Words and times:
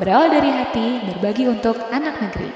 berawal 0.00 0.32
dari 0.32 0.48
hati, 0.48 0.86
berbagi 1.12 1.44
untuk 1.44 1.76
anak 1.92 2.16
negeri. 2.16 2.50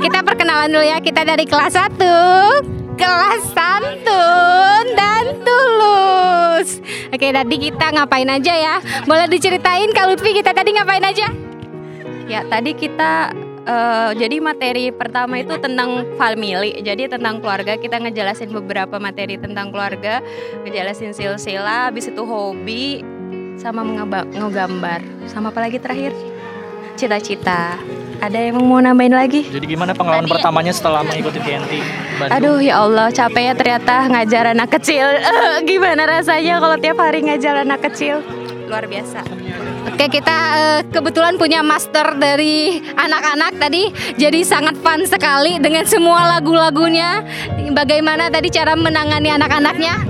Kita 0.00 0.24
perkenalan 0.24 0.72
dulu 0.72 0.84
ya, 0.88 1.04
kita 1.04 1.20
dari 1.28 1.44
kelas 1.44 1.76
1 1.76 2.96
Kelas 2.96 3.42
santun 3.52 4.84
dan 4.96 5.36
tulus. 5.44 6.80
Oke 7.12 7.28
tadi 7.28 7.56
kita 7.60 7.92
ngapain 7.92 8.30
aja 8.30 8.54
ya? 8.56 8.74
Boleh 9.04 9.28
diceritain 9.28 9.92
Kak 9.92 10.08
Lutfi 10.08 10.32
kita 10.32 10.56
tadi 10.56 10.72
ngapain 10.72 11.04
aja? 11.04 11.28
Ya, 12.24 12.40
tadi 12.48 12.72
kita 12.72 13.34
eh, 13.64 14.10
jadi 14.16 14.36
materi 14.40 14.92
pertama 14.94 15.40
itu 15.40 15.56
tentang 15.58 16.04
family. 16.20 16.80
Jadi 16.84 17.08
tentang 17.08 17.40
keluarga 17.40 17.76
kita 17.80 18.00
ngejelasin 18.00 18.52
beberapa 18.52 18.96
materi 19.00 19.40
tentang 19.40 19.72
keluarga, 19.72 20.20
ngejelasin 20.64 21.16
silsilah, 21.16 21.90
habis 21.90 22.08
itu 22.08 22.22
hobi 22.24 23.00
sama 23.58 23.84
ngegambar. 24.32 25.00
Sama 25.30 25.50
apa 25.50 25.60
lagi 25.64 25.80
terakhir? 25.80 26.12
Cita-cita. 26.94 27.80
Ada 28.24 28.40
yang 28.40 28.56
mau 28.64 28.80
nambahin 28.80 29.12
lagi? 29.12 29.44
Jadi 29.44 29.68
gimana 29.68 29.92
pengalaman 29.92 30.24
pertamanya 30.24 30.72
setelah 30.72 31.04
mengikuti 31.04 31.44
TNT? 31.44 31.76
Bandung? 32.16 32.32
Aduh 32.40 32.56
ya 32.56 32.80
Allah 32.80 33.12
capek 33.12 33.52
ya 33.52 33.52
ternyata 33.52 34.08
ngajar 34.08 34.56
anak 34.56 34.72
kecil 34.80 35.04
Eh, 35.04 35.60
Gimana 35.68 36.08
rasanya 36.08 36.56
kalau 36.56 36.80
tiap 36.80 36.96
hari 37.04 37.20
ngajar 37.20 37.68
anak 37.68 37.84
kecil 37.84 38.24
Luar 38.64 38.88
biasa 38.88 39.20
Oke 39.92 40.08
kita 40.08 40.36
eh, 40.56 40.80
kebetulan 40.88 41.36
punya 41.36 41.60
master 41.60 42.16
dari 42.16 42.80
anak-anak 42.96 43.60
tadi 43.60 43.92
Jadi 44.16 44.40
sangat 44.40 44.80
fun 44.80 45.04
sekali 45.04 45.60
dengan 45.60 45.84
semua 45.84 46.24
lagu-lagunya 46.24 47.20
Bagaimana 47.76 48.32
tadi 48.32 48.48
cara 48.48 48.72
menangani 48.72 49.36
anak-anaknya 49.36 50.00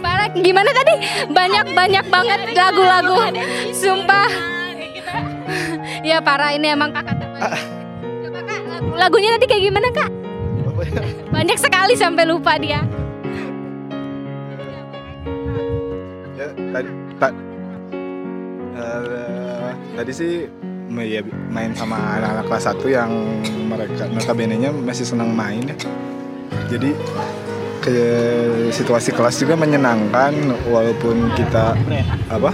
Parah, 0.00 0.32
gimana 0.32 0.72
tadi? 0.72 0.94
Banyak-banyak 1.28 2.04
banget 2.08 2.40
lagu-lagu 2.56 3.20
Sumpah 3.76 4.63
Ya 6.04 6.20
parah 6.20 6.52
ini 6.52 6.68
emang 6.68 6.92
kakak 6.92 7.16
teman 7.16 7.40
Coba 8.28 8.40
kak 8.44 8.60
lagu- 8.68 8.92
lagunya 8.92 9.28
tadi 9.34 9.44
kayak 9.48 9.62
gimana 9.64 9.88
kak? 9.88 10.10
Banyak 11.32 11.56
sekali 11.56 11.96
sampai 11.96 12.28
lupa 12.28 12.60
dia. 12.60 12.84
Ya 16.36 16.46
tadi 16.52 16.88
ta- 17.16 17.38
eh, 18.76 19.70
tadi 19.96 20.12
sih 20.12 20.32
ya, 20.94 21.20
main 21.48 21.72
sama 21.72 21.96
anak-anak 22.20 22.44
kelas 22.52 22.64
1 22.68 22.86
yang 22.92 23.10
mereka 23.64 24.04
notabene-nya 24.12 24.76
masih 24.76 25.08
senang 25.08 25.32
main 25.32 25.64
ya. 25.64 25.76
Jadi 26.68 26.92
ke 27.80 27.96
situasi 28.72 29.12
kelas 29.12 29.40
juga 29.40 29.56
menyenangkan 29.56 30.32
walaupun 30.68 31.32
kita 31.32 31.76
apa 32.28 32.52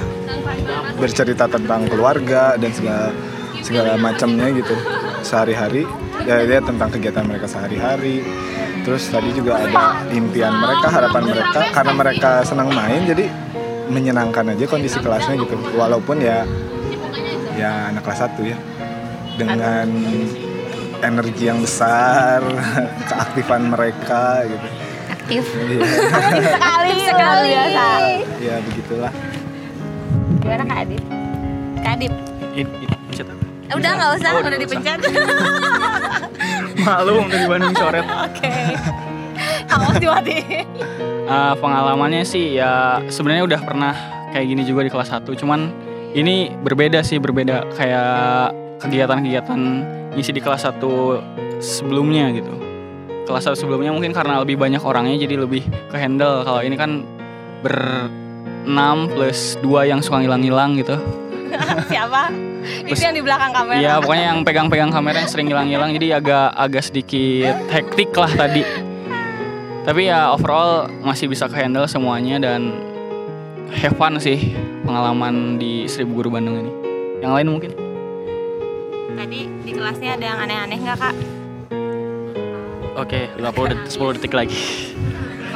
bercerita 0.98 1.46
tentang 1.46 1.86
keluarga 1.86 2.58
dan 2.58 2.70
segala 2.74 3.14
segala 3.60 3.96
macamnya 3.96 4.48
gitu. 4.52 4.74
Sehari-hari 5.20 5.84
ya, 6.24 6.42
ya 6.44 6.60
tentang 6.60 6.88
kegiatan 6.90 7.24
mereka 7.24 7.46
sehari-hari. 7.46 8.24
Terus 8.80 9.12
tadi 9.12 9.30
juga 9.36 9.60
ada 9.60 10.08
impian 10.10 10.56
mereka 10.56 10.88
harapan 10.88 11.22
mereka. 11.28 11.60
Karena 11.70 11.92
mereka 11.92 12.30
senang 12.42 12.72
main 12.72 13.04
jadi 13.04 13.28
menyenangkan 13.90 14.56
aja 14.56 14.64
kondisi 14.64 14.96
kelasnya 14.98 15.36
gitu. 15.36 15.56
Walaupun 15.76 16.22
ya 16.22 16.44
ya 17.54 17.92
anak 17.92 18.04
kelas 18.04 18.24
1 18.24 18.40
ya. 18.48 18.56
Dengan 19.36 19.88
energi 21.00 21.48
yang 21.48 21.60
besar 21.64 22.44
keaktifan 23.08 23.72
mereka 23.72 24.44
gitu. 24.44 24.68
Aktif. 25.10 25.44
Iya, 25.56 25.86
sekali. 26.48 26.94
Sekali 27.06 27.50
ya 28.40 28.56
begitulah. 28.64 29.12
Gimana 30.40 30.64
Kak 30.64 30.78
Adit? 30.88 31.02
Kak 31.84 31.92
Adit? 32.00 32.12
It- 32.56 32.76
it- 32.82 33.00
pencet 33.10 33.26
apa? 33.28 33.44
Udah 33.70 33.90
nggak 33.94 34.10
usah, 34.18 34.30
Oh, 34.34 34.42
udah 34.42 34.58
dipencet. 34.58 34.98
Malu 36.86 37.26
dari 37.28 37.46
Bandung 37.46 37.74
coret. 37.76 38.04
Oke. 38.26 38.52
Awas 39.70 39.96
dimatiin 40.02 40.66
Eh, 41.30 41.54
pengalamannya 41.62 42.26
sih 42.26 42.58
ya 42.58 42.98
sebenarnya 43.06 43.46
udah 43.46 43.60
pernah 43.62 43.94
kayak 44.34 44.50
gini 44.50 44.62
juga 44.66 44.82
di 44.82 44.90
kelas 44.90 45.14
1 45.14 45.30
cuman 45.38 45.70
ini 46.10 46.50
berbeda 46.50 47.06
sih 47.06 47.22
berbeda. 47.22 47.70
Kayak 47.78 48.50
kegiatan-kegiatan 48.82 49.60
ngisi 50.18 50.34
di 50.34 50.42
kelas 50.42 50.66
1 50.66 51.62
sebelumnya 51.62 52.34
gitu. 52.34 52.50
Kelas 53.30 53.46
1 53.46 53.54
sebelumnya 53.54 53.94
mungkin 53.94 54.10
karena 54.10 54.42
lebih 54.42 54.58
banyak 54.58 54.82
orangnya 54.82 55.22
jadi 55.22 55.38
lebih 55.38 55.62
ke 55.86 55.96
handle 56.02 56.42
kalau 56.42 56.66
ini 56.66 56.74
kan 56.74 57.06
ber 57.62 58.10
6 58.66 59.14
plus 59.14 59.54
2 59.62 59.86
yang 59.86 60.02
suka 60.02 60.18
ngilang-ngilang 60.18 60.82
gitu 60.82 60.98
Siapa? 61.92 62.22
Itu 62.86 63.00
yang 63.00 63.16
di 63.16 63.22
belakang 63.24 63.52
kamera 63.54 63.78
Iya 63.80 63.92
pokoknya 64.02 64.26
yang 64.34 64.40
pegang-pegang 64.44 64.90
kamera 64.92 65.16
yang 65.24 65.30
sering 65.30 65.48
hilang-hilang 65.48 65.90
jadi 65.96 66.20
agak 66.20 66.48
agak 66.54 66.82
sedikit 66.86 67.56
hektik 67.72 68.10
lah 68.14 68.30
tadi. 68.30 68.62
Tapi 69.80 70.12
ya 70.12 70.30
overall 70.36 70.86
masih 71.00 71.26
bisa 71.26 71.48
handle 71.48 71.88
semuanya 71.88 72.36
dan 72.36 72.76
have 73.72 73.96
fun 73.96 74.20
sih 74.20 74.52
pengalaman 74.84 75.56
di 75.56 75.88
Seribu 75.88 76.20
Guru 76.20 76.36
Bandung 76.36 76.60
ini. 76.60 76.72
Yang 77.24 77.32
lain 77.32 77.48
mungkin? 77.48 77.70
Tadi 79.16 79.40
di 79.64 79.72
kelasnya 79.72 80.16
ada 80.16 80.24
yang 80.24 80.38
aneh-aneh 80.40 80.78
nggak 80.80 80.98
Kak? 81.00 81.14
Oke, 83.00 83.32
50 83.40 83.72
detik, 83.72 83.88
10 83.96 84.16
detik 84.20 84.32
lagi. 84.36 84.60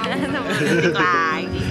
Detik 0.55 0.95
lagi 0.95 1.64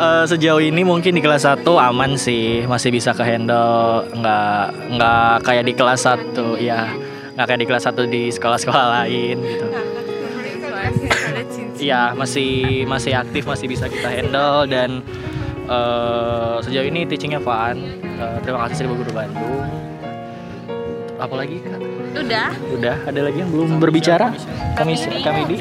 Eh, 0.00 0.24
sejauh 0.24 0.64
ini 0.64 0.80
mungkin 0.80 1.12
di 1.12 1.20
kelas 1.20 1.44
1 1.44 1.76
aman 1.76 2.16
sih, 2.16 2.64
masih 2.64 2.88
bisa 2.88 3.12
ke 3.12 3.20
handle, 3.20 4.08
nggak 4.16 4.96
nggak 4.96 5.34
kayak 5.44 5.64
di 5.68 5.76
kelas 5.76 6.08
1 6.08 6.56
ya, 6.56 6.88
nggak 7.36 7.44
kayak 7.44 7.60
di 7.60 7.68
kelas 7.68 7.84
1 7.84 8.08
di 8.08 8.32
sekolah-sekolah 8.32 8.86
lain 8.96 9.36
gitu. 9.44 9.66
Iya, 11.84 12.16
masih 12.16 12.84
masih 12.88 13.12
aktif, 13.12 13.44
masih 13.44 13.68
bisa 13.68 13.92
kita 13.92 14.08
handle 14.08 14.64
dan 14.72 15.04
eh, 15.68 16.56
sejauh 16.64 16.88
ini 16.88 17.04
teachingnya 17.04 17.44
fun. 17.44 17.76
Eh, 18.00 18.36
terima 18.40 18.64
kasih 18.64 18.80
Seribu 18.80 19.04
Guru 19.04 19.12
Bandung. 19.12 19.68
Apalagi 21.20 21.60
kak? 21.60 21.76
Udah 22.16 22.48
Udah, 22.72 22.96
ada 23.04 23.20
lagi 23.20 23.36
yang 23.44 23.52
belum 23.52 23.76
berbicara? 23.76 24.32
Kami 24.80 24.96
kami 25.20 25.40
di. 25.44 25.56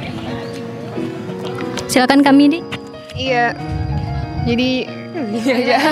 Silakan 1.91 2.23
kami 2.23 2.43
di 2.47 2.59
Iya. 3.19 3.78
Jadi 4.47 4.69
iya 5.35 5.53
aja. 5.55 5.77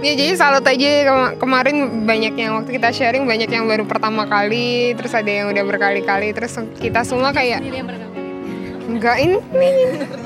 Ya 0.00 0.16
jadi 0.16 0.32
salut 0.32 0.64
aja 0.64 1.04
kema- 1.04 1.36
kemarin 1.36 2.08
banyak 2.08 2.32
yang 2.32 2.56
waktu 2.56 2.80
kita 2.80 2.88
sharing 2.88 3.28
banyak 3.28 3.52
yang 3.52 3.68
baru 3.68 3.84
pertama 3.84 4.24
kali, 4.24 4.96
terus 4.96 5.12
ada 5.12 5.28
yang 5.28 5.52
udah 5.52 5.60
berkali-kali, 5.60 6.32
terus 6.32 6.56
kita 6.80 7.04
semua 7.04 7.36
kayak 7.36 7.60
enggak 8.88 9.16
ini 9.20 9.36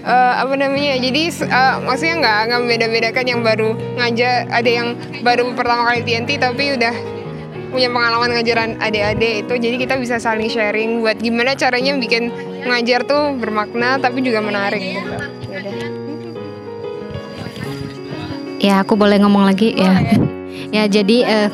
Eh, 0.00 0.34
apa 0.40 0.56
namanya 0.56 0.96
jadi 0.96 1.28
eh, 1.28 1.74
maksudnya 1.84 2.14
nggak 2.24 2.38
nggak 2.48 2.62
beda-bedakan 2.72 3.26
yang 3.28 3.40
baru 3.44 3.76
ngajar 4.00 4.48
ada 4.48 4.70
yang 4.72 4.96
baru 5.20 5.52
pertama 5.52 5.92
kali 5.92 6.00
TNT 6.08 6.40
tapi 6.40 6.72
udah 6.72 6.94
punya 7.68 7.92
pengalaman 7.92 8.32
ngajaran 8.32 8.70
adik-adik 8.80 9.44
itu 9.44 9.54
jadi 9.60 9.76
kita 9.76 9.94
bisa 10.00 10.16
saling 10.16 10.48
sharing 10.48 11.04
buat 11.04 11.20
gimana 11.20 11.52
caranya 11.52 12.00
bikin 12.00 12.32
ngajar 12.64 13.04
tuh 13.04 13.36
bermakna 13.36 14.00
tapi 14.00 14.24
juga 14.24 14.40
menarik 14.40 14.80
gitu. 14.80 15.39
Ya 18.60 18.84
aku 18.84 18.92
boleh 18.92 19.16
ngomong 19.24 19.48
lagi 19.48 19.72
ya. 19.74 19.96
Ya 20.70 20.86
jadi 20.86 21.26
eh, 21.26 21.48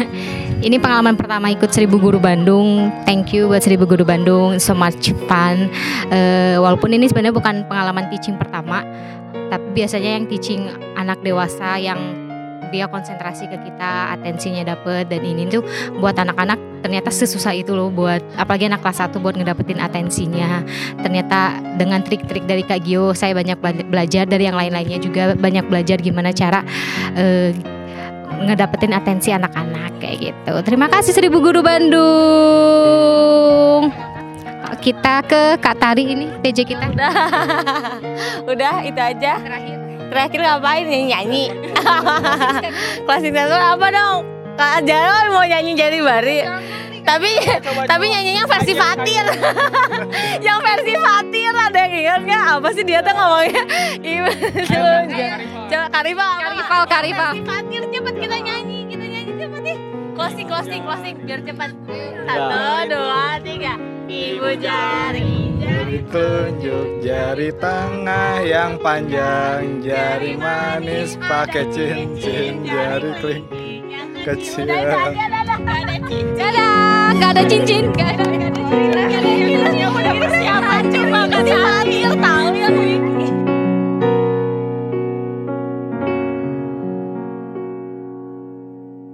ini 0.66 0.76
pengalaman 0.76 1.16
pertama 1.16 1.48
ikut 1.48 1.72
Seribu 1.72 1.96
Guru 1.96 2.20
Bandung. 2.20 2.92
Thank 3.08 3.32
you 3.32 3.48
buat 3.48 3.64
Seribu 3.64 3.88
Guru 3.88 4.04
Bandung, 4.04 4.60
so 4.60 4.76
much 4.76 5.16
fun. 5.24 5.72
Eh, 6.12 6.60
walaupun 6.60 6.92
ini 6.92 7.08
sebenarnya 7.08 7.32
bukan 7.32 7.64
pengalaman 7.64 8.12
teaching 8.12 8.36
pertama, 8.36 8.84
tapi 9.48 9.64
biasanya 9.72 10.20
yang 10.20 10.26
teaching 10.28 10.68
anak 10.98 11.16
dewasa 11.24 11.80
yang 11.80 11.96
dia 12.72 12.86
konsentrasi 12.86 13.50
ke 13.50 13.58
kita, 13.60 14.16
atensinya 14.16 14.62
dapet 14.74 15.10
dan 15.10 15.22
ini 15.26 15.46
tuh 15.50 15.62
buat 15.98 16.14
anak-anak 16.16 16.58
ternyata 16.80 17.12
sesusah 17.12 17.52
itu 17.52 17.76
loh 17.76 17.92
buat 17.92 18.24
apalagi 18.40 18.72
anak 18.72 18.80
kelas 18.80 19.04
1 19.04 19.20
buat 19.20 19.36
ngedapetin 19.36 19.78
atensinya. 19.82 20.64
Ternyata 21.02 21.60
dengan 21.76 22.00
trik-trik 22.00 22.48
dari 22.48 22.64
Kak 22.64 22.80
Gio 22.86 23.12
saya 23.12 23.36
banyak 23.36 23.60
bela- 23.60 23.84
belajar 23.84 24.24
dari 24.24 24.48
yang 24.48 24.56
lain-lainnya 24.56 24.96
juga 24.96 25.36
banyak 25.36 25.68
belajar 25.68 26.00
gimana 26.00 26.32
cara 26.32 26.64
eh, 27.14 27.52
ngedapetin 28.40 28.96
atensi 28.96 29.28
anak-anak 29.30 30.00
kayak 30.00 30.32
gitu. 30.32 30.54
Terima 30.64 30.88
kasih 30.88 31.12
Seribu 31.12 31.44
Guru 31.44 31.60
Bandung. 31.60 32.80
Kita 34.80 35.20
ke 35.28 35.60
Kak 35.60 35.76
Tari 35.76 36.08
ini 36.08 36.32
PJ 36.40 36.64
kita. 36.64 36.88
Udah 36.88 37.12
Udah 38.56 38.80
itu 38.80 38.96
aja 38.96 39.36
Terakhir. 39.36 39.76
Terakhir 40.10 40.40
ngapain 40.42 40.90
nyanyi 40.90 41.06
nyanyi 41.12 41.44
Closing 43.06 43.32
statement 43.34 43.62
apa 43.62 43.86
dong? 43.90 44.18
Kak 44.60 44.84
Jarod 44.84 45.26
mau 45.32 45.44
nyanyi 45.46 45.72
jadi 45.72 45.98
bari 46.04 46.40
tapi 47.04 47.30
tapi 47.90 48.04
nyanyinya 48.06 48.44
versi 48.46 48.72
Fatir. 48.76 49.26
Yang 50.46 50.58
versi 50.62 50.92
Fatir 50.94 51.52
ada 51.54 51.78
yang 51.86 51.94
ingat 51.94 52.20
nggak? 52.24 52.44
Apa 52.60 52.68
sih 52.72 52.84
dia 52.86 53.00
tuh 53.02 53.14
ngomongnya? 53.14 53.62
Iya, 54.00 54.24
coba. 54.68 55.86
Karifal 55.90 56.34
Karifal, 56.40 56.82
Karifal. 56.86 57.32
versi 57.34 57.42
Fatir 57.46 57.82
cepet 57.90 58.14
kita 58.20 58.36
nyanyi 58.40 58.78
kita 58.88 59.04
nyanyi 59.04 59.32
cepet 59.36 59.60
nih. 59.64 59.76
Closing 60.14 60.46
closing 60.46 60.82
closing 60.84 61.14
biar 61.24 61.40
cepet. 61.42 61.70
Satu 62.28 62.68
dua 62.88 63.26
tiga. 63.42 63.74
Ibu 64.10 64.48
jari 64.58 65.39
Jari 65.90 66.06
telunjuk, 66.06 67.02
jari 67.02 67.50
tengah 67.58 68.46
yang 68.46 68.78
panjang, 68.78 69.82
jari 69.82 70.38
manis 70.38 71.18
pakai 71.18 71.66
cincin, 71.66 72.62
jari 72.62 73.10
kelingking 73.18 74.14
kecil. 74.22 74.70
dadah 74.70 75.10
nggak 77.10 77.30
ada 77.34 77.42
cincin. 77.42 77.90
Nggak 77.90 78.06
ada 78.06 78.22
cincin. 78.22 78.70
Udah 79.90 80.14
persiapan 80.14 80.82
cuma 80.94 81.20
kasih 81.26 81.58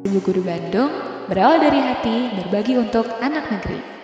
Ibu 0.05 0.19
Guru 0.21 0.45
Bandung 0.45 0.93
berawal 1.25 1.57
dari 1.57 1.81
hati 1.81 2.37
berbagi 2.37 2.77
untuk 2.77 3.09
anak 3.25 3.49
negeri. 3.49 3.96